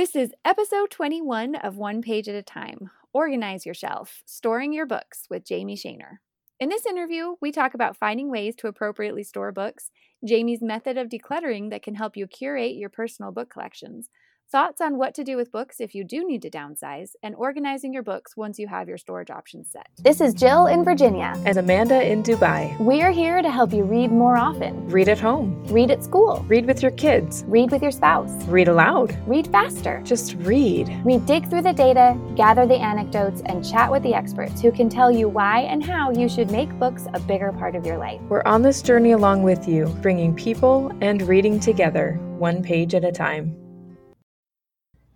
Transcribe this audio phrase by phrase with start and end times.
[0.00, 4.86] This is episode 21 of One Page at a Time Organize Your Shelf, Storing Your
[4.86, 6.20] Books with Jamie Shaner.
[6.58, 9.90] In this interview, we talk about finding ways to appropriately store books,
[10.24, 14.08] Jamie's method of decluttering that can help you curate your personal book collections,
[14.50, 17.92] thoughts on what to do with books if you do need to downsize, and organizing
[17.92, 19.86] your books once you have your storage options set.
[19.98, 21.34] This is Jill in Virginia.
[21.46, 22.76] And Amanda in Dubai.
[22.80, 24.88] We're here to help you read more often.
[24.88, 25.64] Read at home.
[25.66, 26.44] Read at school.
[26.48, 27.44] Read with your kids.
[27.46, 28.32] Read with your spouse.
[28.46, 29.16] Read aloud.
[29.26, 30.02] Read faster.
[30.04, 30.88] Just read.
[31.04, 34.88] We dig through the data, gather the anecdotes, and chat with the experts who can
[34.88, 38.20] tell you why and how you should make books a bigger part of your life.
[38.22, 43.04] We're on this journey along with you, bringing people and reading together, one page at
[43.04, 43.59] a time.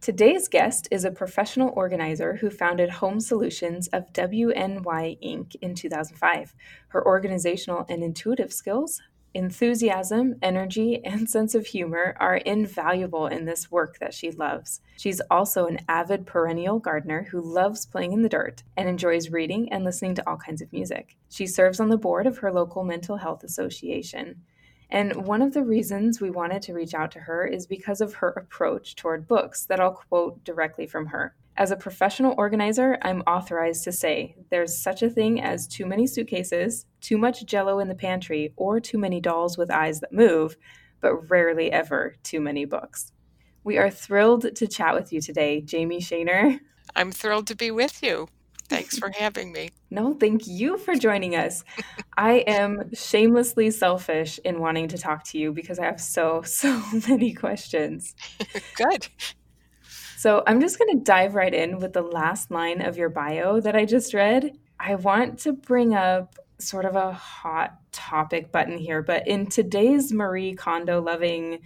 [0.04, 5.56] Today's guest is a professional organizer who founded Home Solutions of WNY Inc.
[5.62, 6.54] in 2005.
[6.88, 9.00] Her organizational and intuitive skills,
[9.32, 14.82] enthusiasm, energy, and sense of humor are invaluable in this work that she loves.
[14.98, 19.72] She's also an avid perennial gardener who loves playing in the dirt and enjoys reading
[19.72, 21.16] and listening to all kinds of music.
[21.30, 24.42] She serves on the board of her local mental health association.
[24.94, 28.14] And one of the reasons we wanted to reach out to her is because of
[28.14, 31.34] her approach toward books that I'll quote directly from her.
[31.56, 36.06] As a professional organizer, I'm authorized to say there's such a thing as too many
[36.06, 40.56] suitcases, too much jello in the pantry, or too many dolls with eyes that move,
[41.00, 43.10] but rarely ever too many books.
[43.64, 46.60] We are thrilled to chat with you today, Jamie Shaner.
[46.94, 48.28] I'm thrilled to be with you.
[48.68, 49.70] Thanks for having me.
[49.90, 51.62] No, thank you for joining us.
[52.16, 56.82] I am shamelessly selfish in wanting to talk to you because I have so, so
[57.08, 58.14] many questions.
[58.76, 59.08] Good.
[60.16, 63.60] So I'm just going to dive right in with the last line of your bio
[63.60, 64.56] that I just read.
[64.80, 70.12] I want to bring up sort of a hot topic button here, but in today's
[70.12, 71.60] Marie Kondo loving,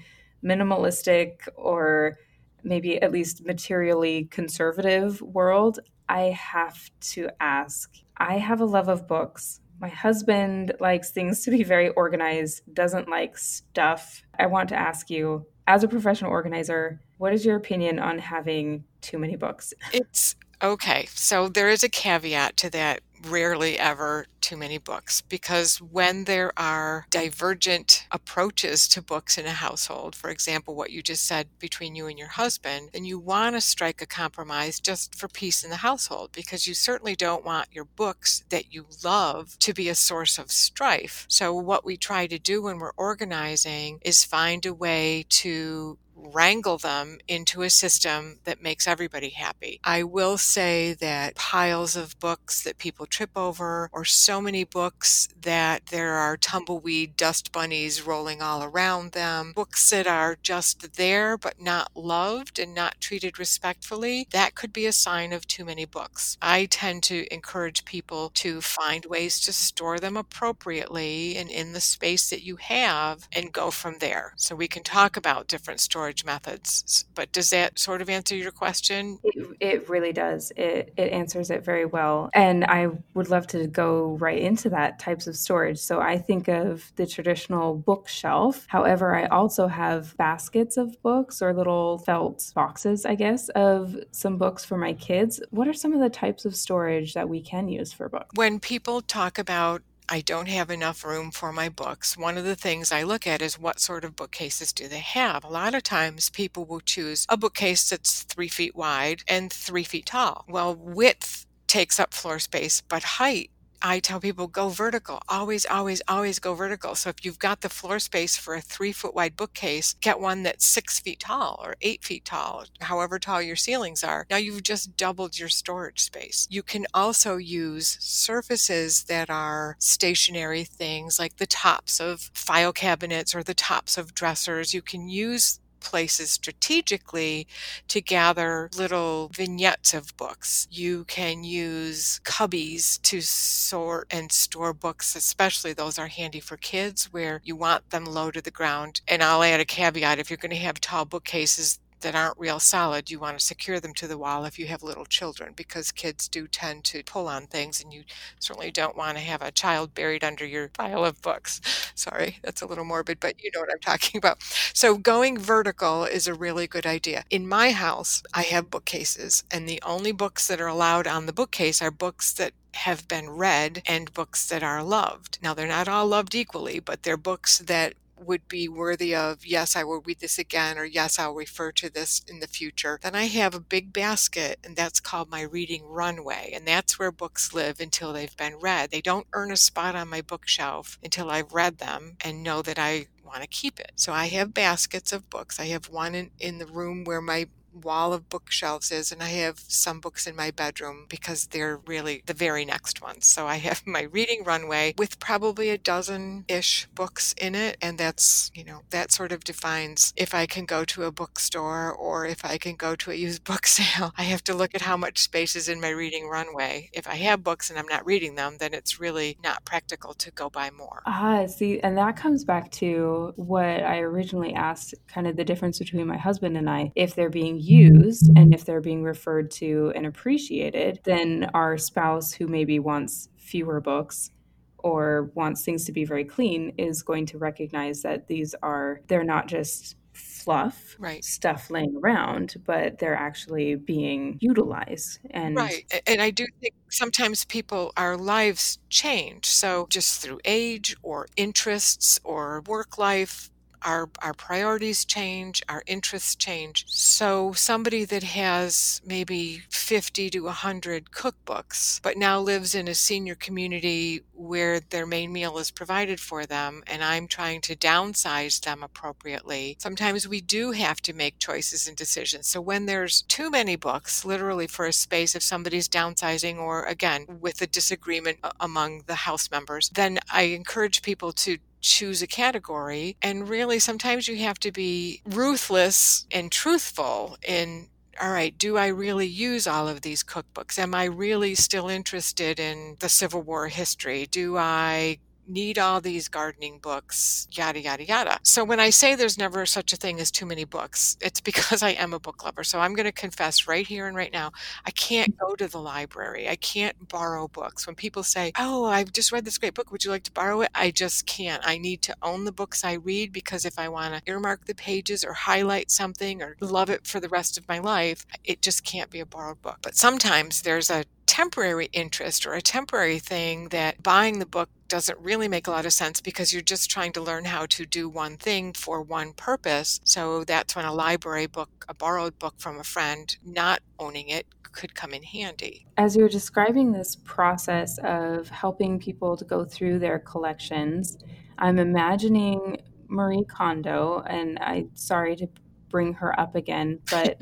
[0.45, 2.17] minimalistic, or
[2.65, 7.93] maybe at least materially conservative world, I have to ask.
[8.17, 9.61] I have a love of books.
[9.81, 14.23] My husband likes things to be very organized, doesn't like stuff.
[14.39, 18.85] I want to ask you, as a professional organizer, what is your opinion on having
[19.01, 19.73] too many books?
[19.93, 21.07] It's okay.
[21.15, 26.53] So there is a caveat to that rarely ever too many books because when there
[26.57, 31.95] are divergent approaches to books in a household, for example, what you just said between
[31.95, 35.71] you and your husband, then you want to strike a compromise just for peace in
[35.71, 39.95] the household because you certainly don't want your books that you love to be a
[39.95, 41.27] source of strife.
[41.29, 46.79] So, what we try to do when we're organizing is find a way to wrangle
[46.79, 49.81] them into a system that makes everybody happy.
[49.85, 55.29] I will say that piles of books that people trip over, or so many books
[55.41, 61.37] that there are tumbleweed dust bunnies rolling all around them, books that are just there
[61.39, 65.85] but not loved and not treated respectfully, that could be a sign of too many
[65.85, 66.37] books.
[66.43, 71.81] I tend to encourage people to find ways to store them appropriately and in the
[71.81, 74.33] space that you have and go from there.
[74.37, 77.05] So we can talk about different storage storage methods.
[77.15, 79.19] But does that sort of answer your question?
[79.23, 80.51] It, it really does.
[80.57, 82.31] It, it answers it very well.
[82.33, 85.79] And I would love to go right into that types of storage.
[85.79, 88.65] So I think of the traditional bookshelf.
[88.69, 94.39] However, I also have baskets of books or little felt boxes, I guess, of some
[94.39, 95.43] books for my kids.
[95.51, 98.31] What are some of the types of storage that we can use for books?
[98.35, 102.17] When people talk about I don't have enough room for my books.
[102.17, 105.45] One of the things I look at is what sort of bookcases do they have.
[105.45, 109.85] A lot of times people will choose a bookcase that's three feet wide and three
[109.85, 110.47] feet tall.
[110.49, 115.21] Well, width takes up floor space, but height I tell people go vertical.
[115.29, 116.95] Always, always, always go vertical.
[116.95, 120.43] So if you've got the floor space for a three foot wide bookcase, get one
[120.43, 124.27] that's six feet tall or eight feet tall, however tall your ceilings are.
[124.31, 126.47] Now you've just doubled your storage space.
[126.51, 133.35] You can also use surfaces that are stationary things like the tops of file cabinets
[133.35, 134.75] or the tops of dressers.
[134.75, 137.47] You can use places strategically
[137.89, 140.69] to gather little vignettes of books.
[140.71, 147.11] You can use cubbies to sort and store books, especially those are handy for kids
[147.11, 149.01] where you want them low to the ground.
[149.09, 152.61] And I'll add a caveat if you're going to have tall bookcases, that aren't real
[152.61, 155.93] solid, you want to secure them to the wall if you have little children because
[155.93, 158.05] kids do tend to pull on things and you
[158.39, 161.61] certainly don't want to have a child buried under your pile of books.
[161.95, 164.43] Sorry, that's a little morbid, but you know what I'm talking about.
[164.73, 167.25] So going vertical is a really good idea.
[167.31, 171.33] In my house, I have bookcases and the only books that are allowed on the
[171.33, 175.39] bookcase are books that have been read and books that are loved.
[175.43, 177.95] Now, they're not all loved equally, but they're books that
[178.25, 181.91] would be worthy of, yes, I will read this again, or yes, I'll refer to
[181.91, 182.99] this in the future.
[183.03, 186.53] Then I have a big basket, and that's called my reading runway.
[186.55, 188.91] And that's where books live until they've been read.
[188.91, 192.79] They don't earn a spot on my bookshelf until I've read them and know that
[192.79, 193.93] I want to keep it.
[193.97, 195.61] So I have baskets of books.
[195.61, 199.29] I have one in, in the room where my wall of bookshelves is, and I
[199.29, 203.27] have some books in my bedroom because they're really the very next ones.
[203.27, 207.99] So I have my reading runway with probably a dozen ish books in it, and
[207.99, 212.27] that's, you know, that sort of defines if I can go to a bookstore or
[212.27, 214.13] if I can go to a used book sale.
[214.17, 216.91] I have to look at how much space is in my reading runway.
[216.93, 220.31] If I have books and I'm not reading them, then it's really not practical to
[220.31, 221.03] go buy more.
[221.07, 225.79] Ah, see, and that comes back to what I originally asked kind of the difference
[225.79, 226.93] between my husband and I.
[226.95, 228.67] If they're being used and if mm-hmm.
[228.67, 234.31] they're being referred to and appreciated, then our spouse who maybe wants fewer books
[234.79, 239.25] or wants things to be very clean is going to recognize that these are, they're
[239.25, 241.25] not just fluff right.
[241.25, 245.19] stuff laying around, but they're actually being utilized.
[245.31, 245.85] And right.
[246.07, 249.47] And I do think sometimes people, our lives change.
[249.47, 253.51] So just through age or interests or work life,
[253.83, 256.85] our our priorities change, our interests change.
[256.89, 263.35] So somebody that has maybe 50 to 100 cookbooks but now lives in a senior
[263.35, 268.83] community where their main meal is provided for them and I'm trying to downsize them
[268.83, 269.77] appropriately.
[269.81, 272.47] Sometimes we do have to make choices and decisions.
[272.47, 277.27] So when there's too many books, literally for a space if somebody's downsizing or again
[277.41, 283.17] with a disagreement among the house members, then I encourage people to choose a category.
[283.23, 287.89] And really, sometimes you have to be ruthless and truthful in
[288.21, 290.79] all right, do I really use all of these cookbooks?
[290.79, 294.27] Am I really still interested in the Civil War history?
[294.27, 298.39] Do I need all these gardening books, yada, yada, yada.
[298.43, 301.83] So when I say there's never such a thing as too many books, it's because
[301.83, 302.65] I am a book lover.
[302.65, 304.53] So I'm going to confess right here and right now,
[304.85, 306.49] I can't go to the library.
[306.49, 307.87] I can't borrow books.
[307.87, 309.91] When people say, Oh, I've just read this great book.
[309.91, 310.71] Would you like to borrow it?
[310.75, 311.63] I just can't.
[311.67, 314.75] I need to own the books I read because if I want to earmark the
[314.75, 318.85] pages or highlight something or love it for the rest of my life, it just
[318.85, 319.79] can't be a borrowed book.
[319.83, 325.19] But sometimes there's a temporary interest or a temporary thing that buying the book doesn't
[325.21, 328.09] really make a lot of sense because you're just trying to learn how to do
[328.09, 330.01] one thing for one purpose.
[330.05, 334.47] So that's when a library book, a borrowed book from a friend, not owning it
[334.73, 335.87] could come in handy.
[335.97, 341.19] As you're describing this process of helping people to go through their collections,
[341.59, 345.49] I'm imagining Marie Kondo, and I'm sorry to
[345.89, 347.41] bring her up again, but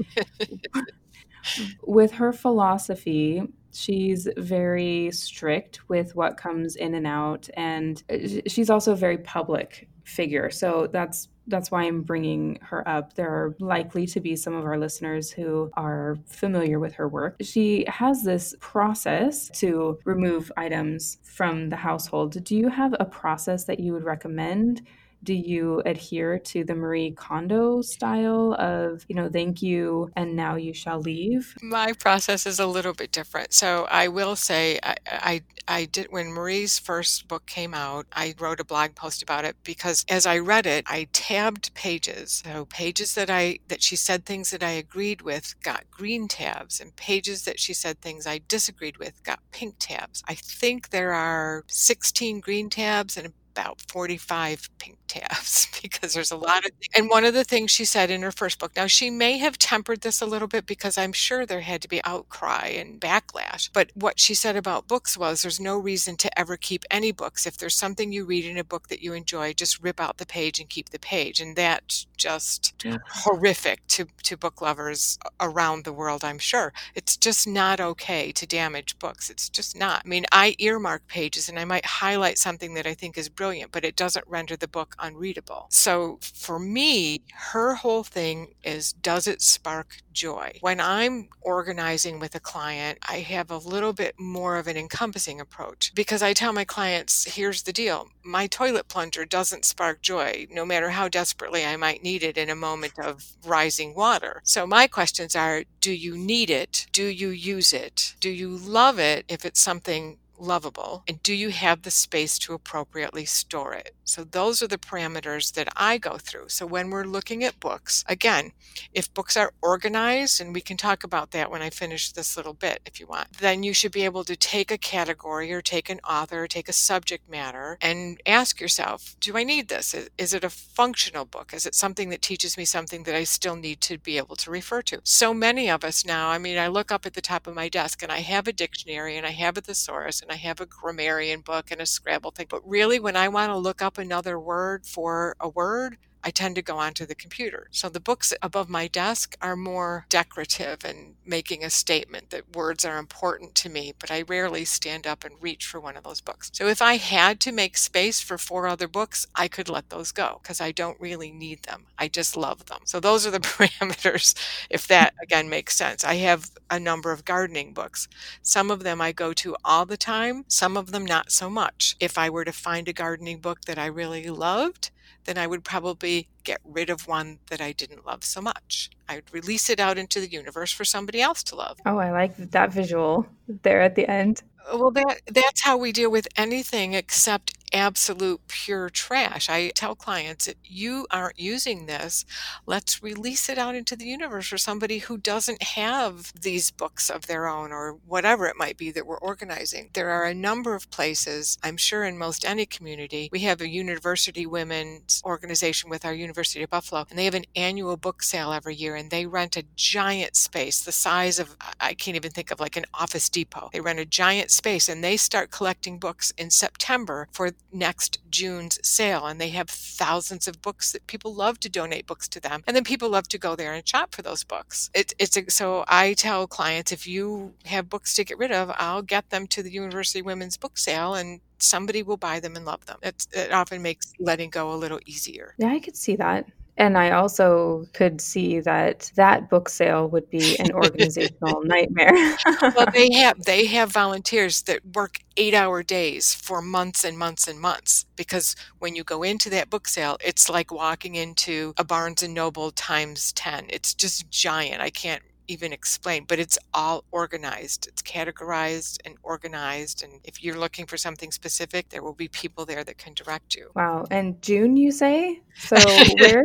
[1.83, 3.43] with her philosophy,
[3.77, 9.19] she's very strict with what comes in and out and uh, she's also a very
[9.19, 13.15] public figure so that's that's why I'm bringing her up.
[13.15, 17.37] There are likely to be some of our listeners who are familiar with her work.
[17.41, 22.43] She has this process to remove items from the household.
[22.45, 24.83] Do you have a process that you would recommend?
[25.27, 30.55] Do you adhere to the Marie Kondo style of, you know, thank you and now
[30.55, 31.55] you shall leave?
[31.61, 33.53] My process is a little bit different.
[33.53, 38.35] So I will say I, I, I did when Marie's first book came out, I
[38.39, 42.43] wrote a blog post about it because as I read it, I tabbed pages.
[42.47, 46.81] So pages that I that she said things that I agreed with got green tabs
[46.81, 50.23] and pages that she said things I disagreed with got pink tabs.
[50.29, 56.37] I think there are 16 green tabs and about 45 pink tabs because there's a
[56.37, 59.11] lot of and one of the things she said in her first book now she
[59.11, 62.67] may have tempered this a little bit because i'm sure there had to be outcry
[62.67, 66.85] and backlash but what she said about books was there's no reason to ever keep
[66.91, 67.47] any books.
[67.47, 70.27] If there's something you read in a book that you enjoy just rip out the
[70.27, 72.99] page and keep the page and that's just yeah.
[73.09, 76.73] horrific to to book lovers around the world i'm sure.
[76.95, 79.31] It's just not okay to damage books.
[79.31, 80.03] It's just not.
[80.05, 83.46] I mean i earmark pages and i might highlight something that i think is brilliant
[83.71, 85.67] but it doesn't render the book unreadable.
[85.71, 90.59] So for me, her whole thing is does it spark joy?
[90.61, 95.41] When I'm organizing with a client, I have a little bit more of an encompassing
[95.41, 100.47] approach because I tell my clients, here's the deal my toilet plunger doesn't spark joy,
[100.51, 104.41] no matter how desperately I might need it in a moment of rising water.
[104.45, 106.87] So my questions are do you need it?
[106.93, 108.17] Do you use it?
[108.19, 111.03] Do you love it if it's something lovable?
[111.09, 113.95] And do you have the space to appropriately store it?
[114.05, 116.49] So those are the parameters that I go through.
[116.49, 118.53] So when we're looking at books, again,
[118.93, 122.55] if books are organized, and we can talk about that when I finish this little
[122.55, 125.91] bit if you want, then you should be able to take a category or take
[125.91, 129.95] an author, or take a subject matter and ask yourself, do I need this?
[130.19, 131.53] Is it a functional book?
[131.53, 134.51] Is it something that teaches me something that I still need to be able to
[134.51, 135.01] refer to?
[135.03, 137.69] So many of us now, I mean, I look up at the top of my
[137.69, 140.67] desk and I have a dictionary and I have a thesaurus and I have a
[140.67, 142.47] grammarian book and a Scrabble thing.
[142.49, 146.57] But really, when I want to look up another word for a word, I tend
[146.57, 147.69] to go onto the computer.
[147.71, 152.85] So the books above my desk are more decorative and making a statement that words
[152.85, 156.21] are important to me, but I rarely stand up and reach for one of those
[156.21, 156.51] books.
[156.53, 160.11] So if I had to make space for four other books, I could let those
[160.11, 161.87] go because I don't really need them.
[161.97, 162.81] I just love them.
[162.87, 164.35] So those are the parameters,
[164.69, 166.03] if that again makes sense.
[166.03, 168.09] I have a number of gardening books.
[168.43, 171.95] Some of them I go to all the time, some of them not so much.
[172.01, 174.91] If I were to find a gardening book that I really loved,
[175.25, 178.91] then I would probably get rid of one that I didn't love so much.
[179.09, 181.79] I would release it out into the universe for somebody else to love.
[181.87, 183.27] Oh, I like that visual
[183.63, 184.43] there at the end.
[184.73, 189.49] Well, that that's how we deal with anything except absolute pure trash.
[189.49, 192.25] I tell clients you aren't using this,
[192.67, 197.27] let's release it out into the universe for somebody who doesn't have these books of
[197.27, 199.91] their own or whatever it might be that we're organizing.
[199.93, 203.69] There are a number of places, I'm sure in most any community, we have a
[203.69, 208.53] university women's organization with our University of Buffalo, and they have an annual book sale
[208.53, 212.51] every year and they rent a giant space the size of I can't even think
[212.51, 213.71] of like an office depot.
[213.73, 218.79] They rent a giant space and they start collecting books in September for next June's
[218.87, 219.27] sale.
[219.27, 222.63] And they have thousands of books that people love to donate books to them.
[222.67, 224.91] And then people love to go there and shop for those books.
[224.95, 228.73] It, it's a, so I tell clients if you have books to get rid of,
[228.79, 232.65] I'll get them to the University Women's Book Sale and somebody will buy them and
[232.65, 232.99] love them.
[233.03, 235.55] It's, it often makes letting go a little easier.
[235.59, 236.47] Yeah, I could see that.
[236.79, 242.37] And I also could see that that book sale would be an organizational nightmare.
[242.61, 247.61] well, they have they have volunteers that work 8-hour days for months and months and
[247.61, 252.23] months because when you go into that book sale, it's like walking into a Barnes
[252.23, 253.67] and Noble times 10.
[253.71, 254.83] It's just giant.
[254.83, 257.87] I can't even explain, but it's all organized.
[257.87, 260.03] It's categorized and organized.
[260.03, 263.55] And if you're looking for something specific, there will be people there that can direct
[263.55, 263.71] you.
[263.75, 264.07] Wow.
[264.11, 265.41] And June, you say?
[265.59, 265.77] So
[266.19, 266.45] where?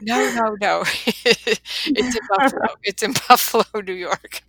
[0.00, 0.84] no, no, no.
[1.24, 2.66] it's in Buffalo.
[2.84, 4.42] It's in Buffalo, New York.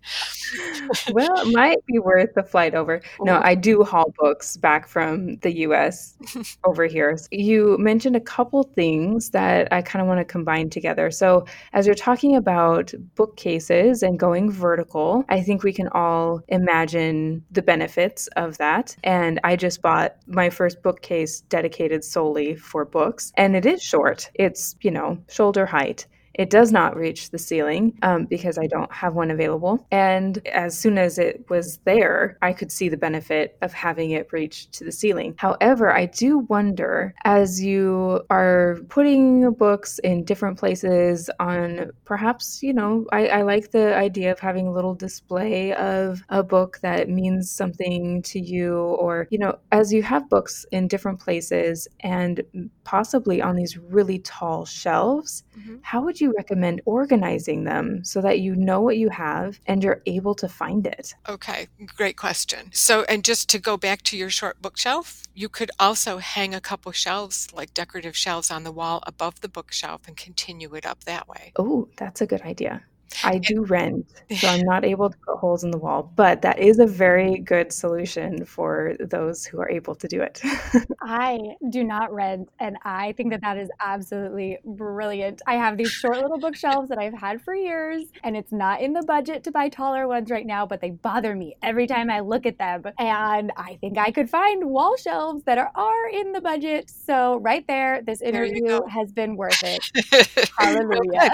[1.11, 3.01] well, it might be worth the flight over.
[3.21, 6.15] No, I do haul books back from the US
[6.63, 7.17] over here.
[7.31, 11.11] You mentioned a couple things that I kind of want to combine together.
[11.11, 17.43] So, as you're talking about bookcases and going vertical, I think we can all imagine
[17.51, 18.95] the benefits of that.
[19.03, 24.29] And I just bought my first bookcase dedicated solely for books, and it is short.
[24.35, 26.07] It's, you know, shoulder height.
[26.33, 29.85] It does not reach the ceiling um, because I don't have one available.
[29.91, 34.31] And as soon as it was there, I could see the benefit of having it
[34.31, 35.35] reach to the ceiling.
[35.37, 42.73] However, I do wonder as you are putting books in different places on perhaps, you
[42.73, 47.09] know, I, I like the idea of having a little display of a book that
[47.09, 52.41] means something to you, or, you know, as you have books in different places and
[52.83, 55.75] possibly on these really tall shelves, mm-hmm.
[55.81, 59.83] how would you you recommend organizing them so that you know what you have and
[59.83, 61.13] you're able to find it?
[61.29, 62.69] Okay, great question.
[62.73, 66.61] So, and just to go back to your short bookshelf, you could also hang a
[66.61, 71.03] couple shelves, like decorative shelves, on the wall above the bookshelf and continue it up
[71.03, 71.51] that way.
[71.57, 72.83] Oh, that's a good idea.
[73.23, 74.05] I do rent,
[74.37, 77.39] so I'm not able to put holes in the wall, but that is a very
[77.39, 80.41] good solution for those who are able to do it.
[81.01, 81.39] I
[81.69, 85.41] do not rent, and I think that that is absolutely brilliant.
[85.47, 88.93] I have these short little bookshelves that I've had for years, and it's not in
[88.93, 92.19] the budget to buy taller ones right now, but they bother me every time I
[92.21, 92.83] look at them.
[92.99, 96.89] And I think I could find wall shelves that are, are in the budget.
[96.89, 100.51] So, right there, this interview there has been worth it.
[100.57, 101.31] Hallelujah.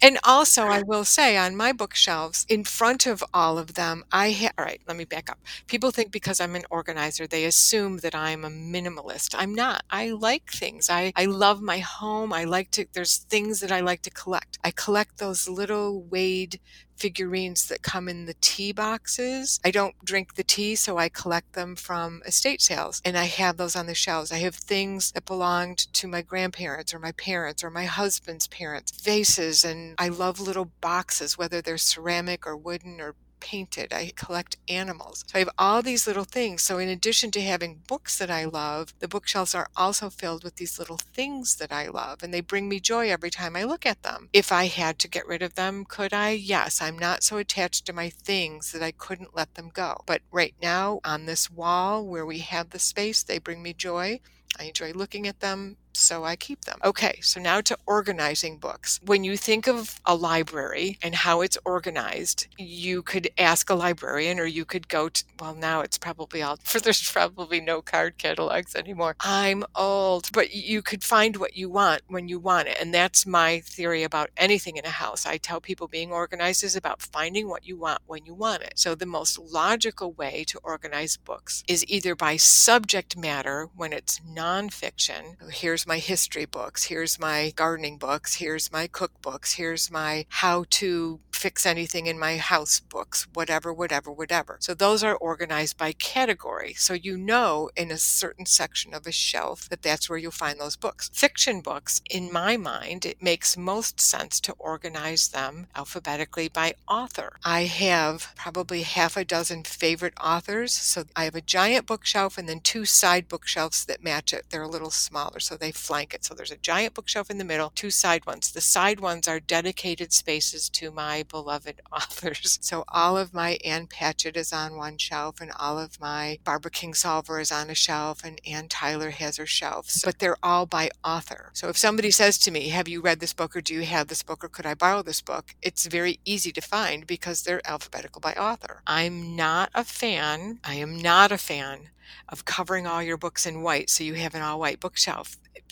[0.00, 4.30] And also, I will say on my bookshelves, in front of all of them, I
[4.32, 5.38] ha- all right, let me back up.
[5.66, 9.34] People think because I'm an organizer, they assume that I'm a minimalist.
[9.36, 9.84] I'm not.
[9.90, 10.88] I like things.
[10.88, 12.32] I, I love my home.
[12.32, 14.58] I like to, there's things that I like to collect.
[14.64, 16.60] I collect those little Wade
[17.02, 19.58] figurines that come in the tea boxes.
[19.64, 23.56] I don't drink the tea, so I collect them from estate sales and I have
[23.56, 24.30] those on the shelves.
[24.30, 28.92] I have things that belonged to my grandparents or my parents or my husband's parents,
[29.02, 33.92] vases, and I love little boxes, whether they're ceramic or wooden or painted.
[33.92, 35.24] I collect animals.
[35.26, 36.62] So I have all these little things.
[36.62, 40.56] So in addition to having books that I love, the bookshelves are also filled with
[40.56, 43.84] these little things that I love and they bring me joy every time I look
[43.84, 44.28] at them.
[44.32, 46.30] If I had to get rid of them, could I?
[46.30, 46.80] Yes.
[46.80, 50.02] I'm not so attached to my things that I couldn't let them go.
[50.06, 54.20] But right now on this wall where we have the space, they bring me joy.
[54.58, 56.78] I enjoy looking at them so I keep them.
[56.84, 59.00] Okay, so now to organizing books.
[59.04, 64.38] When you think of a library and how it's organized, you could ask a librarian
[64.38, 68.18] or you could go to, well, now it's probably all, for there's probably no card
[68.18, 69.16] catalogs anymore.
[69.20, 72.76] I'm old, but you could find what you want when you want it.
[72.80, 75.26] And that's my theory about anything in a house.
[75.26, 78.74] I tell people being organized is about finding what you want when you want it.
[78.76, 84.20] So the most logical way to organize books is either by subject matter when it's
[84.20, 85.36] nonfiction.
[85.52, 90.64] Here's here's my history books, here's my gardening books, here's my cookbooks, here's my how
[90.70, 94.58] to fix anything in my house books, whatever, whatever, whatever.
[94.60, 96.72] So those are organized by category.
[96.74, 100.60] So you know in a certain section of a shelf that that's where you'll find
[100.60, 101.10] those books.
[101.12, 107.32] Fiction books, in my mind, it makes most sense to organize them alphabetically by author.
[107.44, 110.72] I have probably half a dozen favorite authors.
[110.72, 114.44] So I have a giant bookshelf and then two side bookshelves that match it.
[114.50, 116.24] They're a little smaller, so they flank it.
[116.24, 118.52] So there's a giant bookshelf in the middle, two side ones.
[118.52, 122.58] The side ones are dedicated spaces to my beloved authors.
[122.62, 126.70] So all of my Ann Patchett is on one shelf, and all of my Barbara
[126.70, 130.02] Kingsolver is on a shelf, and Anne Tyler has her shelves.
[130.04, 131.50] But they're all by author.
[131.54, 134.08] So if somebody says to me, Have you read this book, or do you have
[134.08, 135.54] this book, or could I borrow this book?
[135.62, 138.82] It's very easy to find because they're alphabetical by author.
[138.86, 141.90] I'm not a fan, I am not a fan
[142.28, 145.36] of covering all your books in white so you have an all white bookshelf.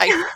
[0.00, 0.30] I,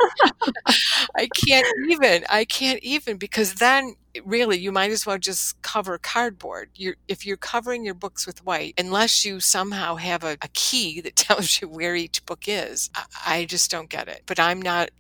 [1.17, 2.25] I can't even.
[2.29, 6.71] I can't even because then really you might as well just cover cardboard.
[6.75, 11.01] You're, if you're covering your books with white, unless you somehow have a, a key
[11.01, 14.23] that tells you where each book is, I, I just don't get it.
[14.27, 14.91] But I'm not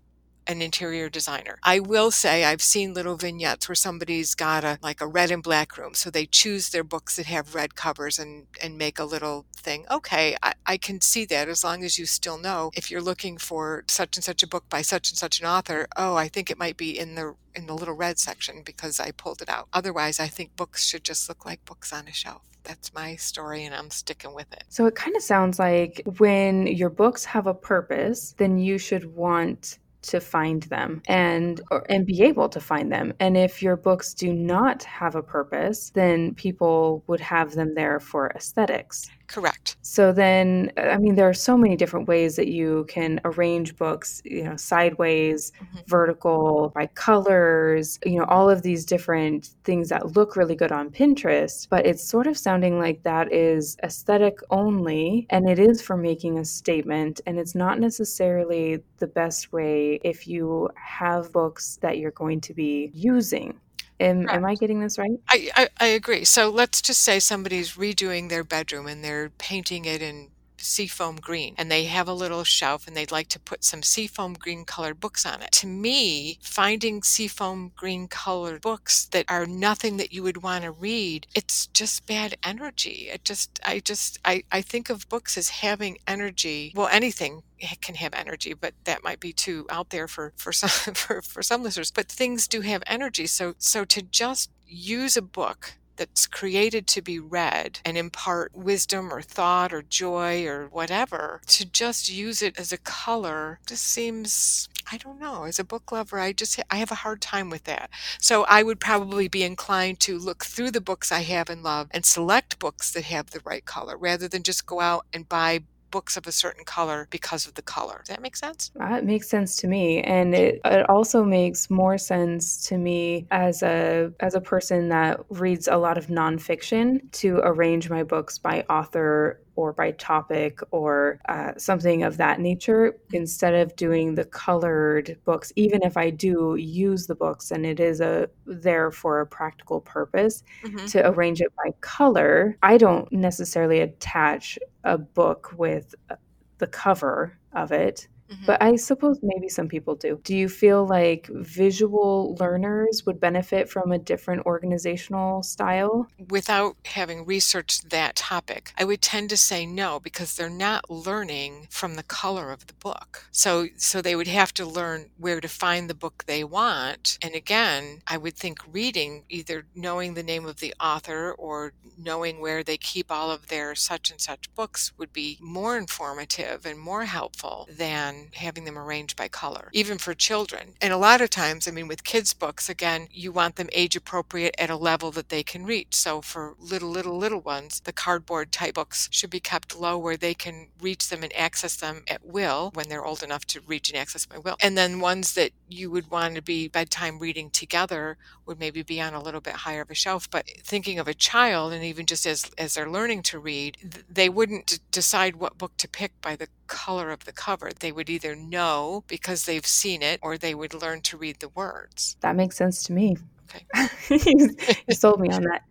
[0.46, 1.58] an interior designer.
[1.62, 5.42] I will say I've seen little vignettes where somebody's got a like a red and
[5.42, 5.94] black room.
[5.94, 9.86] So they choose their books that have red covers and and make a little thing.
[9.90, 13.38] Okay, I, I can see that as long as you still know if you're looking
[13.38, 16.50] for such and such a book by such and such an author, oh, I think
[16.50, 19.68] it might be in the in the little red section because I pulled it out.
[19.72, 23.64] Otherwise I think books should just look like books on a shelf that's my story
[23.64, 24.64] and I'm sticking with it.
[24.68, 29.14] So it kind of sounds like when your books have a purpose, then you should
[29.14, 33.12] want to find them and or, and be able to find them.
[33.20, 38.00] And if your books do not have a purpose, then people would have them there
[38.00, 39.10] for aesthetics.
[39.26, 39.76] Correct.
[39.82, 44.20] So then, I mean, there are so many different ways that you can arrange books,
[44.24, 45.78] you know, sideways, mm-hmm.
[45.86, 50.90] vertical, by colors, you know, all of these different things that look really good on
[50.90, 51.66] Pinterest.
[51.68, 56.38] But it's sort of sounding like that is aesthetic only, and it is for making
[56.38, 57.20] a statement.
[57.26, 62.54] And it's not necessarily the best way if you have books that you're going to
[62.54, 63.58] be using.
[64.02, 65.12] Am, am I getting this right?
[65.28, 66.24] I, I, I agree.
[66.24, 70.31] So let's just say somebody's redoing their bedroom and they're painting it in
[70.62, 74.34] seafoam green and they have a little shelf and they'd like to put some seafoam
[74.34, 75.52] green colored books on it.
[75.52, 80.70] To me, finding seafoam green colored books that are nothing that you would want to
[80.70, 83.08] read, it's just bad energy.
[83.12, 86.72] It just I just I, I think of books as having energy.
[86.74, 87.42] Well, anything
[87.80, 91.42] can have energy, but that might be too out there for for some for, for
[91.42, 91.90] some listeners.
[91.90, 93.26] But things do have energy.
[93.26, 99.12] So so to just use a book that's created to be read and impart wisdom
[99.12, 104.68] or thought or joy or whatever, to just use it as a color just seems
[104.90, 105.44] I don't know.
[105.44, 107.88] As a book lover, I just I have a hard time with that.
[108.20, 111.86] So I would probably be inclined to look through the books I have and love
[111.92, 115.62] and select books that have the right color rather than just go out and buy
[115.92, 117.98] books of a certain color because of the color.
[118.00, 118.72] Does that make sense?
[118.74, 123.62] That makes sense to me, and it, it also makes more sense to me as
[123.62, 128.64] a as a person that reads a lot of nonfiction to arrange my books by
[128.68, 135.18] author or by topic or uh, something of that nature instead of doing the colored
[135.24, 139.26] books even if i do use the books and it is a there for a
[139.26, 140.86] practical purpose mm-hmm.
[140.86, 146.16] to arrange it by color i don't necessarily attach a book with uh,
[146.58, 148.46] the cover of it Mm-hmm.
[148.46, 150.20] But I suppose maybe some people do.
[150.24, 156.06] Do you feel like visual learners would benefit from a different organizational style?
[156.30, 161.66] Without having researched that topic, I would tend to say no because they're not learning
[161.70, 163.26] from the color of the book.
[163.30, 167.18] So so they would have to learn where to find the book they want.
[167.22, 172.40] And again, I would think reading either knowing the name of the author or knowing
[172.40, 176.78] where they keep all of their such and such books would be more informative and
[176.78, 180.74] more helpful than having them arranged by color, even for children.
[180.80, 183.96] And a lot of times, I mean, with kids' books, again, you want them age
[183.96, 185.94] appropriate at a level that they can reach.
[185.94, 190.16] So for little, little, little ones, the cardboard type books should be kept low where
[190.16, 193.90] they can reach them and access them at will when they're old enough to reach
[193.90, 194.56] and access by will.
[194.62, 199.00] And then ones that you would want to be bedtime reading together would maybe be
[199.00, 200.30] on a little bit higher of a shelf.
[200.30, 204.28] But thinking of a child, and even just as, as they're learning to read, they
[204.28, 207.70] wouldn't d- decide what book to pick by the color of the cover.
[207.78, 211.48] They would either know because they've seen it or they would learn to read the
[211.50, 212.16] words.
[212.20, 213.16] That makes sense to me.
[213.54, 213.88] Okay.
[214.26, 215.62] you sold me on that.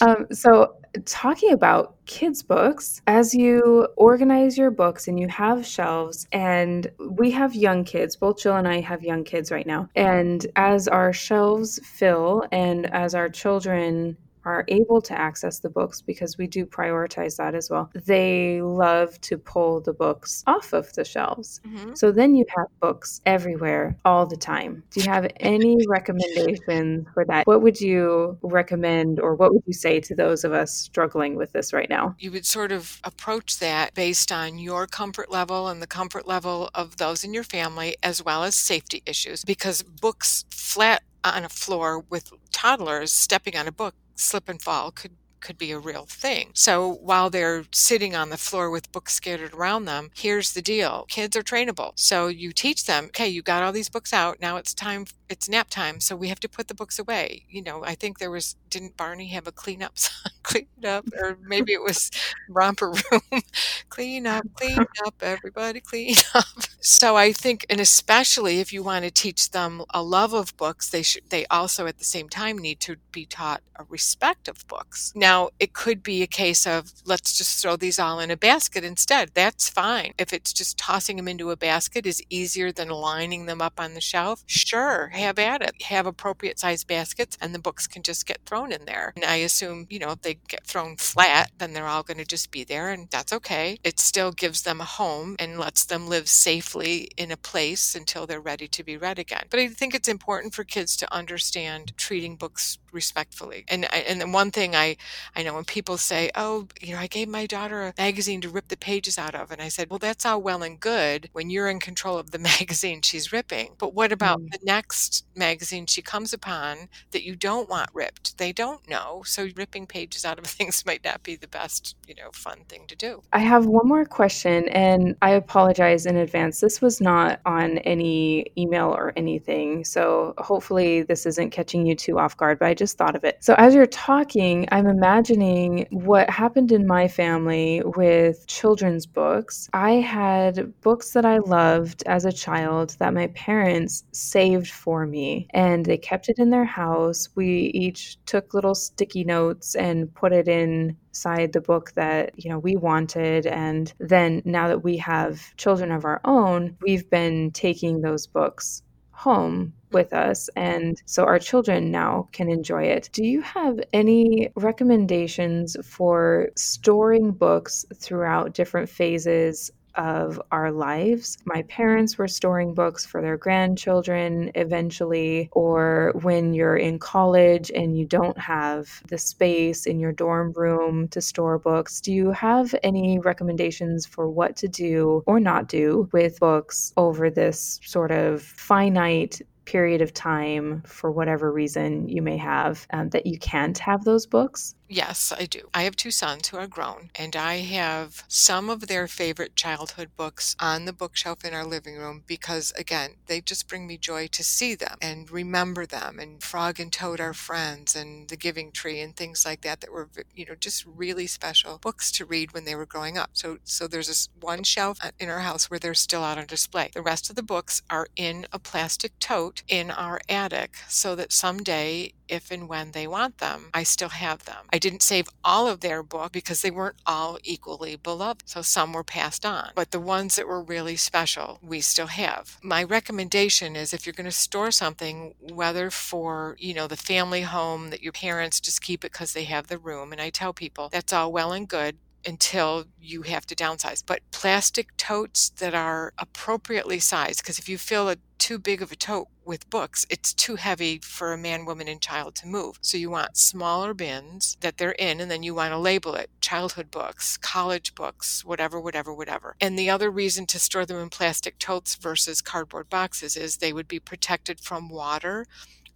[0.00, 6.26] Um, so, talking about kids' books, as you organize your books and you have shelves,
[6.32, 9.88] and we have young kids, both Jill and I have young kids right now.
[9.94, 16.00] And as our shelves fill and as our children are able to access the books
[16.00, 17.90] because we do prioritize that as well.
[17.94, 21.60] They love to pull the books off of the shelves.
[21.66, 21.94] Mm-hmm.
[21.94, 24.82] So then you have books everywhere all the time.
[24.90, 27.46] Do you have any recommendations for that?
[27.46, 31.52] What would you recommend or what would you say to those of us struggling with
[31.52, 32.14] this right now?
[32.18, 36.70] You would sort of approach that based on your comfort level and the comfort level
[36.74, 41.48] of those in your family as well as safety issues because books flat on a
[41.48, 46.04] floor with toddlers stepping on a book slip and fall could could be a real
[46.04, 46.50] thing.
[46.54, 51.06] So while they're sitting on the floor with books scattered around them, here's the deal.
[51.08, 51.92] Kids are trainable.
[51.96, 54.38] So you teach them, okay, you got all these books out.
[54.40, 57.46] Now it's time it's nap time, so we have to put the books away.
[57.48, 60.32] You know, I think there was didn't Barney have a clean up song?
[60.42, 62.10] clean up, or maybe it was
[62.48, 63.42] Romper Room.
[63.90, 66.44] Clean up, clean up, everybody clean up.
[66.80, 70.88] So I think, and especially if you want to teach them a love of books,
[70.90, 71.28] they should.
[71.30, 75.12] They also at the same time need to be taught a respect of books.
[75.14, 78.84] Now it could be a case of let's just throw these all in a basket
[78.84, 79.30] instead.
[79.34, 80.12] That's fine.
[80.18, 83.94] If it's just tossing them into a basket is easier than lining them up on
[83.94, 84.42] the shelf.
[84.46, 85.82] Sure have at it.
[85.82, 89.12] Have appropriate size baskets and the books can just get thrown in there.
[89.16, 92.24] And I assume, you know, if they get thrown flat, then they're all going to
[92.24, 93.78] just be there and that's okay.
[93.82, 98.26] It still gives them a home and lets them live safely in a place until
[98.26, 99.46] they're ready to be read again.
[99.50, 103.64] But I think it's important for kids to understand treating books respectfully.
[103.68, 104.96] And and then one thing I
[105.34, 108.48] I know when people say, "Oh, you know, I gave my daughter a magazine to
[108.48, 111.50] rip the pages out of," and I said, "Well, that's all well and good when
[111.50, 113.74] you're in control of the magazine she's ripping.
[113.78, 114.50] But what about mm.
[114.50, 118.38] the next magazine she comes upon that you don't want ripped?
[118.38, 122.14] They don't know, so ripping pages out of things might not be the best, you
[122.14, 126.60] know, fun thing to do." I have one more question, and I apologize in advance.
[126.60, 132.18] This was not on any email or anything, so hopefully this isn't catching you too
[132.18, 132.58] off guard.
[132.58, 133.36] But I just thought of it.
[133.44, 139.68] So as you're talking, I'm imagining what happened in my family with children's books.
[139.74, 145.46] I had books that I loved as a child that my parents saved for me
[145.50, 147.28] and they kept it in their house.
[147.34, 152.58] We each took little sticky notes and put it inside the book that you know
[152.58, 158.00] we wanted and then now that we have children of our own we've been taking
[158.00, 160.48] those books home with us.
[160.56, 163.08] And so our children now can enjoy it.
[163.12, 171.38] Do you have any recommendations for storing books throughout different phases of our lives.
[171.44, 177.96] My parents were storing books for their grandchildren eventually, or when you're in college and
[177.96, 182.00] you don't have the space in your dorm room to store books.
[182.00, 187.30] Do you have any recommendations for what to do or not do with books over
[187.30, 193.26] this sort of finite period of time for whatever reason you may have um, that
[193.26, 194.74] you can't have those books?
[194.92, 195.68] Yes, I do.
[195.72, 200.10] I have two sons who are grown, and I have some of their favorite childhood
[200.16, 204.26] books on the bookshelf in our living room because, again, they just bring me joy
[204.26, 206.18] to see them and remember them.
[206.18, 209.92] And Frog and Toad are friends, and The Giving Tree, and things like that that
[209.92, 213.30] were, you know, just really special books to read when they were growing up.
[213.34, 216.90] So, so there's this one shelf in our house where they're still out on display.
[216.92, 221.30] The rest of the books are in a plastic tote in our attic so that
[221.32, 224.66] someday if and when they want them, I still have them.
[224.72, 228.48] I didn't save all of their book because they weren't all equally beloved.
[228.48, 229.70] So some were passed on.
[229.74, 232.58] But the ones that were really special, we still have.
[232.62, 237.42] My recommendation is if you're going to store something, whether for, you know, the family
[237.42, 240.12] home that your parents just keep it because they have the room.
[240.12, 244.02] And I tell people that's all well and good until you have to downsize.
[244.04, 248.90] But plastic totes that are appropriately sized, because if you fill a too big of
[248.90, 252.78] a tote with books, it's too heavy for a man, woman, and child to move.
[252.80, 256.30] So you want smaller bins that they're in, and then you want to label it
[256.40, 259.56] childhood books, college books, whatever, whatever, whatever.
[259.60, 263.72] And the other reason to store them in plastic totes versus cardboard boxes is they
[263.72, 265.46] would be protected from water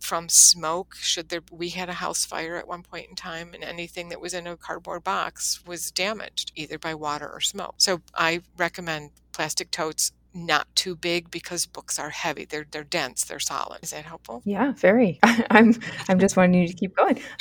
[0.04, 3.64] from smoke should there we had a house fire at one point in time and
[3.64, 8.00] anything that was in a cardboard box was damaged either by water or smoke so
[8.14, 12.44] i recommend plastic totes not too big because books are heavy.
[12.44, 13.24] They're they're dense.
[13.24, 13.82] They're solid.
[13.82, 14.42] Is that helpful?
[14.44, 15.20] Yeah, very.
[15.22, 15.74] I'm
[16.08, 17.20] I'm just wanting you to keep going.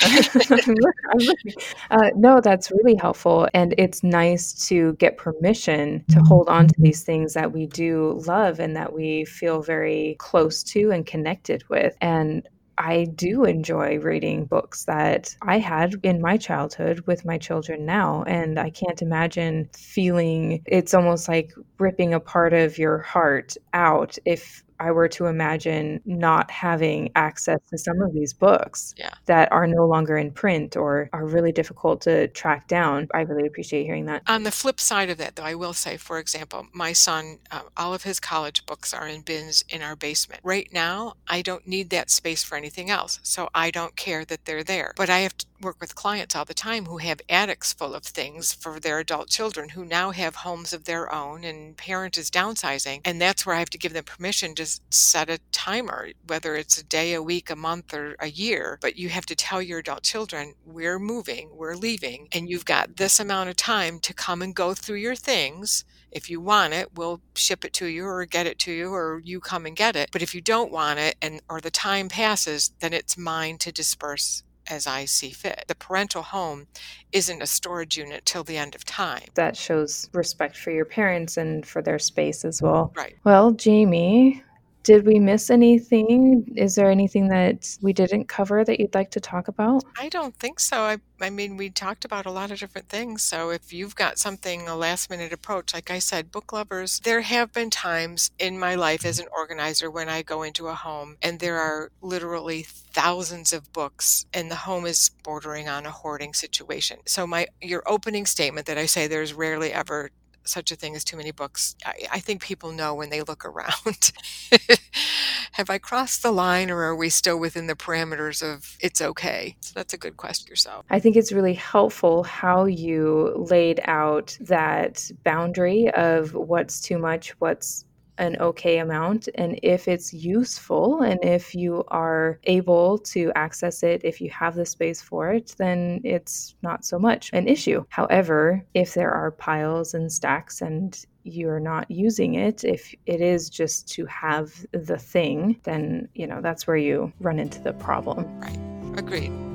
[1.90, 6.74] uh, no, that's really helpful, and it's nice to get permission to hold on to
[6.78, 11.64] these things that we do love and that we feel very close to and connected
[11.68, 11.96] with.
[12.00, 17.84] And I do enjoy reading books that I had in my childhood with my children
[17.84, 18.24] now.
[18.24, 24.18] And I can't imagine feeling it's almost like ripping a part of your heart out
[24.24, 29.14] if I were to imagine not having access to some of these books yeah.
[29.26, 33.08] that are no longer in print or are really difficult to track down.
[33.14, 34.22] I really appreciate hearing that.
[34.28, 37.62] On the flip side of that, though, I will say, for example, my son, uh,
[37.76, 40.40] all of his college books are in bins in our basement.
[40.44, 44.44] Right now, I don't need that space for anything else, so I don't care that
[44.44, 44.92] they're there.
[44.96, 48.04] But I have to work with clients all the time who have attics full of
[48.04, 52.30] things for their adult children who now have homes of their own and parent is
[52.30, 53.00] downsizing.
[53.04, 56.78] And that's where I have to give them permission to set a timer, whether it's
[56.78, 58.78] a day, a week, a month, or a year.
[58.80, 62.96] But you have to tell your adult children, we're moving, we're leaving, and you've got
[62.96, 65.84] this amount of time to come and go through your things.
[66.12, 69.20] If you want it, we'll ship it to you or get it to you or
[69.24, 70.10] you come and get it.
[70.12, 73.72] But if you don't want it and or the time passes, then it's mine to
[73.72, 75.64] disperse as I see fit.
[75.68, 76.66] The parental home
[77.12, 79.28] isn't a storage unit till the end of time.
[79.34, 82.92] That shows respect for your parents and for their space as well.
[82.96, 83.16] Right.
[83.24, 84.42] Well, Jamie,
[84.84, 86.44] did we miss anything?
[86.56, 89.82] Is there anything that we didn't cover that you'd like to talk about?
[89.98, 90.82] I don't think so.
[90.82, 93.22] I, I mean, we talked about a lot of different things.
[93.22, 97.22] So if you've got something, a last minute approach, like I said, book lovers, there
[97.22, 101.16] have been times in my life as an organizer when I go into a home
[101.22, 106.34] and there are literally thousands of books and the home is bordering on a hoarding
[106.34, 106.98] situation.
[107.06, 110.10] So my your opening statement that I say there's rarely ever
[110.44, 111.74] such a thing as too many books.
[111.84, 114.12] I, I think people know when they look around.
[115.52, 119.56] Have I crossed the line or are we still within the parameters of it's okay?
[119.60, 120.84] So that's a good question yourself.
[120.90, 127.30] I think it's really helpful how you laid out that boundary of what's too much,
[127.40, 127.84] what's
[128.18, 134.00] an okay amount and if it's useful and if you are able to access it
[134.04, 137.84] if you have the space for it then it's not so much an issue.
[137.88, 143.48] However if there are piles and stacks and you're not using it if it is
[143.48, 148.24] just to have the thing then you know that's where you run into the problem.
[148.40, 148.58] Right.
[148.98, 149.53] Agreed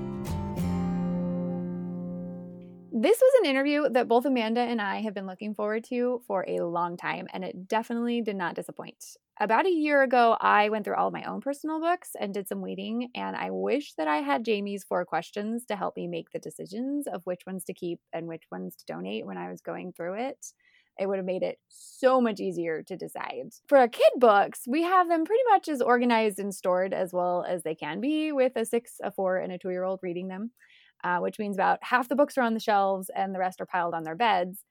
[3.01, 6.43] this was an interview that both Amanda and I have been looking forward to for
[6.49, 9.15] a long time, and it definitely did not disappoint.
[9.39, 12.49] About a year ago, I went through all of my own personal books and did
[12.49, 16.31] some weeding, and I wish that I had Jamie's four questions to help me make
[16.31, 19.61] the decisions of which ones to keep and which ones to donate when I was
[19.61, 20.47] going through it.
[20.99, 23.53] It would have made it so much easier to decide.
[23.69, 27.45] For our kid books, we have them pretty much as organized and stored as well
[27.47, 30.27] as they can be, with a six, a four, and a two year old reading
[30.27, 30.51] them
[31.03, 33.65] uh, which means about half the books are on the shelves and the rest are
[33.65, 34.65] piled on their beds.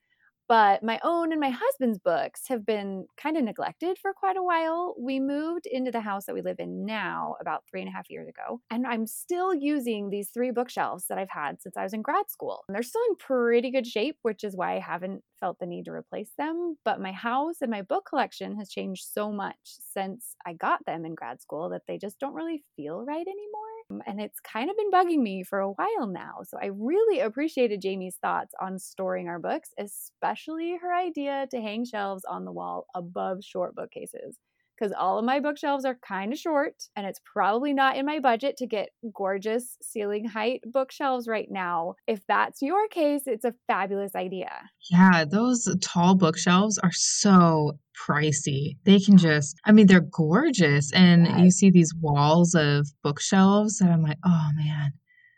[0.47, 4.41] But my own and my husband's books have been kind of neglected for quite a
[4.41, 4.95] while.
[4.99, 8.09] We moved into the house that we live in now about three and a half
[8.09, 11.93] years ago, and I'm still using these three bookshelves that I've had since I was
[11.93, 12.63] in grad school.
[12.67, 15.85] And they're still in pretty good shape, which is why I haven't felt the need
[15.85, 16.77] to replace them.
[16.85, 21.05] But my house and my book collection has changed so much since I got them
[21.05, 24.03] in grad school that they just don't really feel right anymore.
[24.05, 26.41] And it's kind of been bugging me for a while now.
[26.43, 31.85] So I really appreciated Jamie's thoughts on storing our books, especially her idea to hang
[31.85, 34.37] shelves on the wall above short bookcases
[34.79, 38.19] because all of my bookshelves are kind of short and it's probably not in my
[38.19, 41.95] budget to get gorgeous ceiling height bookshelves right now.
[42.07, 44.51] If that's your case, it's a fabulous idea.
[44.89, 47.73] Yeah, those tall bookshelves are so
[48.07, 48.77] pricey.
[48.85, 50.93] They can just, I mean, they're gorgeous.
[50.93, 51.39] And yes.
[51.39, 54.93] you see these walls of bookshelves, and I'm like, oh man,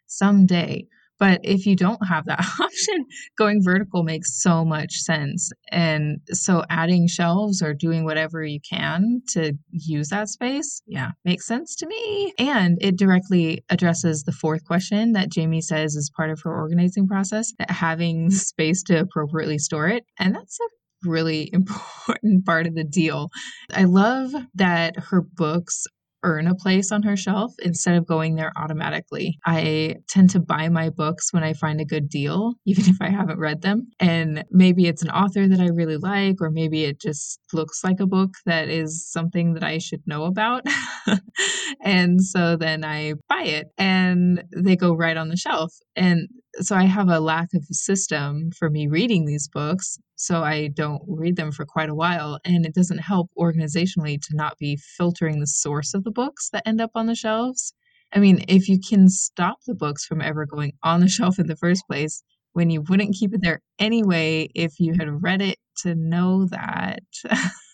[0.06, 0.88] someday
[1.22, 3.06] But if you don't have that option,
[3.38, 5.52] going vertical makes so much sense.
[5.72, 11.46] And so adding shelves or doing whatever you can to use that space, yeah, makes
[11.46, 12.34] sense to me.
[12.40, 17.08] And it directly addresses the fourth question that Jamie says is part of her organizing
[17.08, 20.04] process that having space to appropriately store it.
[20.18, 23.30] And that's a really important part of the deal.
[23.72, 25.86] I love that her books
[26.24, 29.38] earn a place on her shelf instead of going there automatically.
[29.46, 33.10] I tend to buy my books when I find a good deal, even if I
[33.10, 33.88] haven't read them.
[34.00, 38.00] And maybe it's an author that I really like, or maybe it just looks like
[38.00, 40.66] a book that is something that I should know about.
[41.84, 45.74] and so then I buy it and they go right on the shelf.
[45.96, 46.28] And
[46.60, 49.98] so I have a lack of a system for me reading these books.
[50.16, 52.40] So I don't read them for quite a while.
[52.46, 56.68] And it doesn't help organizationally to not be filtering the source of the books that
[56.68, 57.74] end up on the shelves.
[58.14, 61.48] I mean, if you can stop the books from ever going on the shelf in
[61.48, 65.58] the first place, when you wouldn't keep it there anyway if you had read it
[65.78, 67.04] to know that.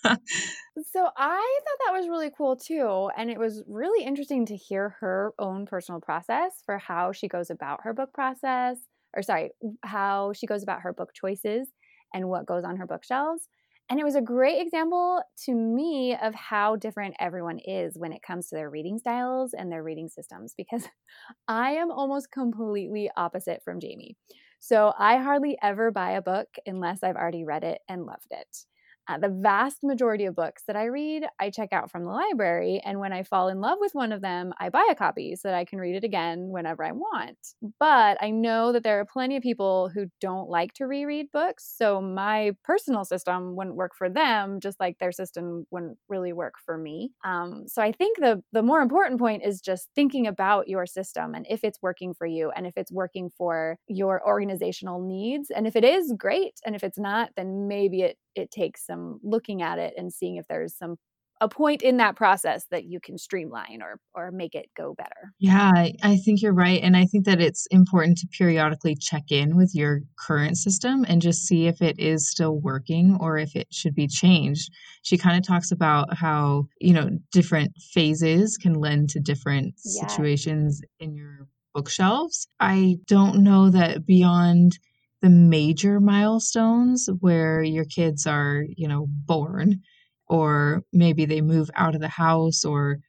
[0.91, 3.09] so I thought that was really cool too.
[3.17, 7.49] And it was really interesting to hear her own personal process for how she goes
[7.49, 8.77] about her book process,
[9.15, 9.51] or sorry,
[9.83, 11.69] how she goes about her book choices
[12.13, 13.47] and what goes on her bookshelves.
[13.89, 18.21] And it was a great example to me of how different everyone is when it
[18.21, 20.85] comes to their reading styles and their reading systems because
[21.47, 24.17] I am almost completely opposite from Jamie.
[24.59, 28.65] So I hardly ever buy a book unless I've already read it and loved it.
[29.07, 32.81] Uh, the vast majority of books that I read, I check out from the library.
[32.83, 35.47] And when I fall in love with one of them, I buy a copy so
[35.47, 37.37] that I can read it again whenever I want.
[37.79, 41.73] But I know that there are plenty of people who don't like to reread books.
[41.77, 46.55] So my personal system wouldn't work for them, just like their system wouldn't really work
[46.65, 47.11] for me.
[47.23, 51.33] Um, so I think the, the more important point is just thinking about your system
[51.33, 55.49] and if it's working for you and if it's working for your organizational needs.
[55.49, 56.59] And if it is, great.
[56.65, 60.37] And if it's not, then maybe it it takes some looking at it and seeing
[60.37, 60.95] if there's some
[61.39, 65.33] a point in that process that you can streamline or or make it go better.
[65.39, 65.71] Yeah,
[66.03, 69.71] I think you're right and I think that it's important to periodically check in with
[69.73, 73.95] your current system and just see if it is still working or if it should
[73.95, 74.71] be changed.
[75.03, 79.99] She kind of talks about how, you know, different phases can lend to different yes.
[79.99, 82.47] situations in your bookshelves.
[82.59, 84.79] I don't know that beyond
[85.21, 89.81] the major milestones where your kids are, you know, born
[90.27, 92.99] or maybe they move out of the house or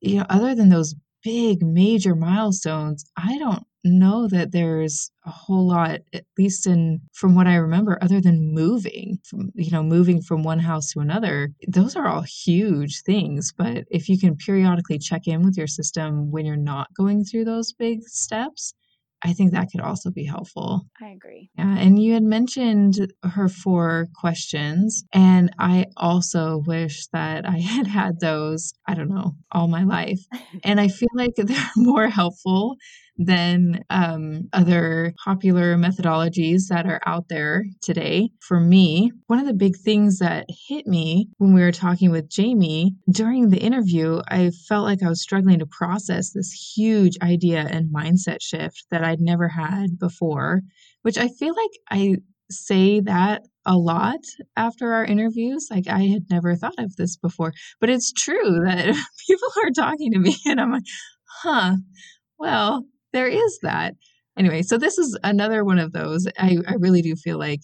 [0.00, 5.66] you know other than those big major milestones, I don't know that there's a whole
[5.66, 10.20] lot at least in from what I remember other than moving from you know moving
[10.22, 11.52] from one house to another.
[11.66, 16.30] Those are all huge things, but if you can periodically check in with your system
[16.30, 18.74] when you're not going through those big steps,
[19.24, 20.86] I think that could also be helpful.
[21.00, 21.50] I agree.
[21.58, 21.76] Yeah.
[21.76, 25.04] And you had mentioned her four questions.
[25.12, 30.20] And I also wish that I had had those, I don't know, all my life.
[30.64, 32.76] and I feel like they're more helpful
[33.18, 38.30] than um, other popular methodologies that are out there today.
[38.40, 42.30] For me, one of the big things that hit me when we were talking with
[42.30, 47.66] Jamie during the interview, I felt like I was struggling to process this huge idea
[47.68, 50.62] and mindset shift that I'd never had before,
[51.02, 52.16] which I feel like I
[52.50, 54.20] say that a lot
[54.56, 55.68] after our interviews.
[55.70, 58.86] Like I had never thought of this before, but it's true that
[59.26, 60.84] people are talking to me and I'm like,
[61.42, 61.76] huh,
[62.38, 63.94] well, there is that.
[64.36, 66.26] Anyway, so this is another one of those.
[66.38, 67.60] I, I really do feel like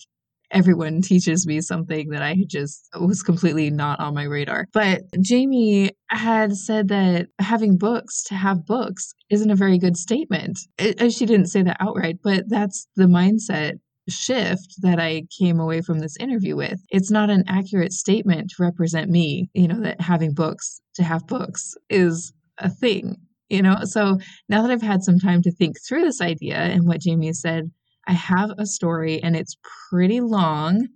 [0.51, 4.67] everyone teaches me something that I just was completely not on my radar.
[4.73, 10.59] But Jamie had said that having books to have books isn't a very good statement.
[10.79, 13.75] It, she didn't say that outright, but that's the mindset
[14.09, 16.81] shift that I came away from this interview with.
[16.91, 21.27] It's not an accurate statement to represent me, you know, that having books to have
[21.27, 23.17] books is a thing
[23.55, 23.79] you know?
[23.85, 27.33] So now that i've had some time to think through this idea and what jamie
[27.33, 27.71] said
[28.07, 29.57] i have a story and it's
[29.89, 30.89] pretty long.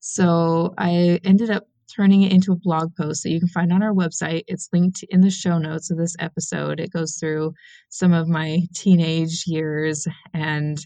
[0.00, 3.82] So i ended up turning it into a blog post that you can find on
[3.82, 4.42] our website.
[4.48, 6.80] It's linked in the show notes of this episode.
[6.80, 7.52] It goes through
[7.88, 10.84] some of my teenage years and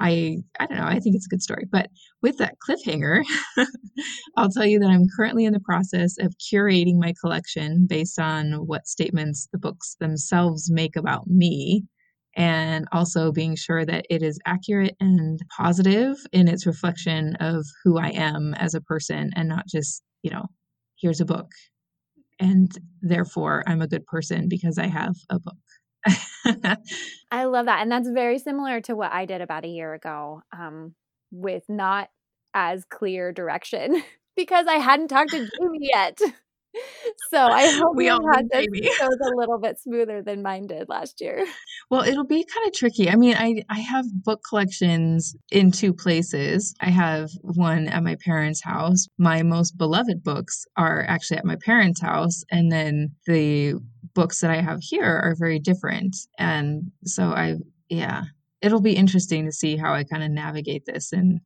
[0.00, 1.64] I I don't know, I think it's a good story.
[1.70, 1.88] But
[2.22, 3.22] with that cliffhanger,
[4.36, 8.66] I'll tell you that I'm currently in the process of curating my collection based on
[8.66, 11.84] what statements the books themselves make about me
[12.36, 17.98] and also being sure that it is accurate and positive in its reflection of who
[17.98, 20.46] I am as a person and not just, you know,
[21.00, 21.50] here's a book
[22.38, 22.70] and
[23.02, 25.56] therefore I'm a good person because I have a book.
[27.30, 27.82] I love that.
[27.82, 30.94] And that's very similar to what I did about a year ago um,
[31.30, 32.08] with not
[32.54, 34.02] as clear direction
[34.36, 36.18] because I hadn't talked to Jamie yet.
[37.30, 38.66] So I hope we all had this
[38.98, 41.44] goes a little bit smoother than mine did last year.
[41.90, 43.08] Well, it'll be kind of tricky.
[43.08, 46.74] I mean, I I have book collections in two places.
[46.80, 49.08] I have one at my parents' house.
[49.18, 53.74] My most beloved books are actually at my parents' house, and then the
[54.18, 56.16] books that I have here are very different.
[56.38, 57.54] And so I
[57.88, 58.22] yeah,
[58.60, 61.40] it'll be interesting to see how I kind of navigate this and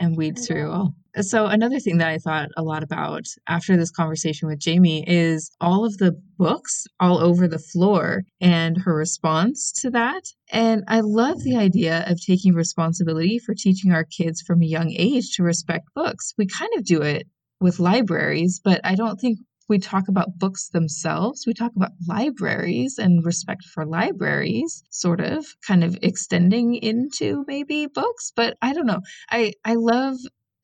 [0.00, 0.88] and weed through.
[1.20, 5.50] So, another thing that I thought a lot about after this conversation with Jamie is
[5.60, 10.24] all of the books all over the floor and her response to that.
[10.52, 14.90] And I love the idea of taking responsibility for teaching our kids from a young
[14.90, 16.34] age to respect books.
[16.36, 17.28] We kind of do it
[17.60, 19.38] with libraries, but I don't think
[19.68, 21.44] we talk about books themselves.
[21.46, 27.86] We talk about libraries and respect for libraries, sort of kind of extending into maybe
[27.86, 28.32] books.
[28.34, 29.00] But I don't know.
[29.30, 30.16] I, I love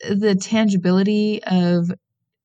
[0.09, 1.91] the tangibility of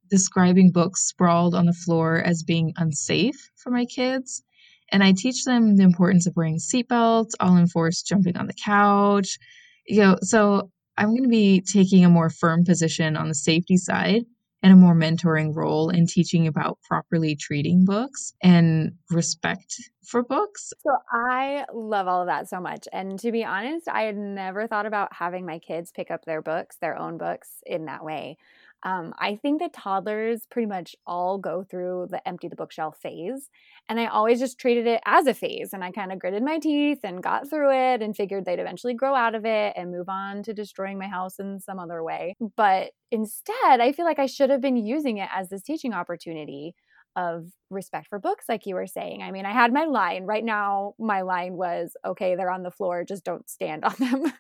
[0.09, 4.43] describing books sprawled on the floor as being unsafe for my kids.
[4.91, 7.31] And I teach them the importance of wearing seatbelts.
[7.39, 9.37] I'll enforce jumping on the couch.
[9.85, 13.77] You know, so I'm going to be taking a more firm position on the safety
[13.77, 14.23] side
[14.67, 20.73] and a more mentoring role in teaching about properly treating books and respect for books.
[20.83, 22.85] So I love all of that so much.
[22.91, 26.41] And to be honest, I had never thought about having my kids pick up their
[26.41, 28.35] books, their own books, in that way.
[28.83, 33.49] Um, I think that toddlers pretty much all go through the empty the bookshelf phase.
[33.89, 35.71] And I always just treated it as a phase.
[35.73, 38.93] And I kind of gritted my teeth and got through it and figured they'd eventually
[38.93, 42.35] grow out of it and move on to destroying my house in some other way.
[42.55, 46.75] But instead, I feel like I should have been using it as this teaching opportunity
[47.15, 49.23] of respect for books, like you were saying.
[49.23, 50.25] I mean, I had my line.
[50.25, 54.33] Right now, my line was okay, they're on the floor, just don't stand on them.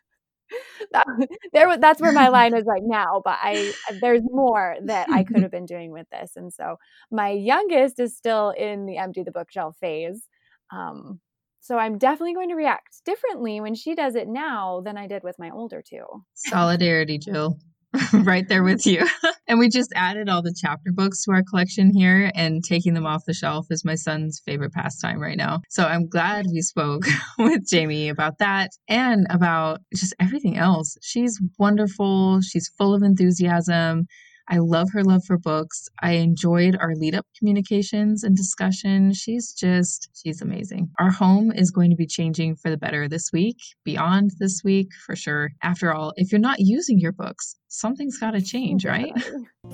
[0.91, 1.05] that,
[1.53, 5.41] there that's where my line is right now but i there's more that i could
[5.41, 6.77] have been doing with this and so
[7.11, 10.23] my youngest is still in the empty the bookshelf phase
[10.71, 11.19] um,
[11.59, 15.23] so i'm definitely going to react differently when she does it now than i did
[15.23, 16.05] with my older two.
[16.33, 17.59] Solidarity jill
[18.13, 19.05] right there with you.
[19.47, 23.05] and we just added all the chapter books to our collection here, and taking them
[23.05, 25.59] off the shelf is my son's favorite pastime right now.
[25.69, 27.03] So I'm glad we spoke
[27.37, 30.97] with Jamie about that and about just everything else.
[31.01, 34.07] She's wonderful, she's full of enthusiasm.
[34.49, 35.87] I love her love for books.
[36.01, 39.13] I enjoyed our lead up communications and discussion.
[39.13, 40.89] She's just, she's amazing.
[40.99, 44.89] Our home is going to be changing for the better this week, beyond this week
[45.05, 45.49] for sure.
[45.61, 49.11] After all, if you're not using your books, something's got to change, right?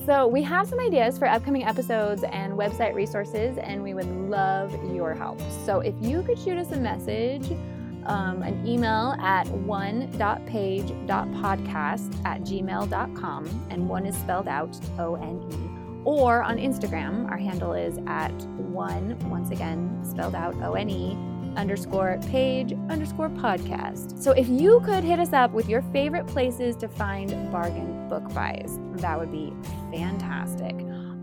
[0.06, 4.74] So, we have some ideas for upcoming episodes and website resources, and we would love
[4.94, 5.40] your help.
[5.66, 7.52] So, if you could shoot us a message,
[8.06, 15.56] um, an email at one.page.podcast at gmail.com, and one is spelled out O N E.
[16.06, 21.18] Or on Instagram, our handle is at one, once again, spelled out O N E
[21.56, 24.22] underscore page underscore podcast.
[24.22, 28.34] So if you could hit us up with your favorite places to find bargain book
[28.34, 29.54] buys, that would be
[29.92, 30.76] fantastic.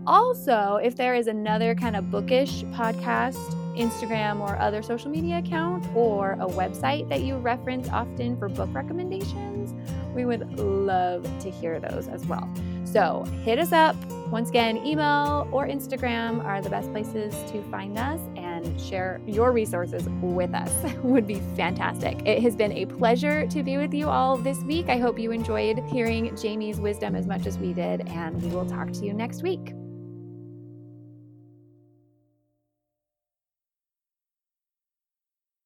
[0.07, 5.85] Also, if there is another kind of bookish podcast, Instagram, or other social media account,
[5.95, 9.73] or a website that you reference often for book recommendations,
[10.13, 12.49] we would love to hear those as well.
[12.83, 13.95] So hit us up.
[14.31, 19.51] Once again, email or Instagram are the best places to find us and share your
[19.51, 20.71] resources with us.
[21.03, 22.25] would be fantastic.
[22.25, 24.87] It has been a pleasure to be with you all this week.
[24.87, 28.65] I hope you enjoyed hearing Jamie's wisdom as much as we did, and we will
[28.65, 29.73] talk to you next week.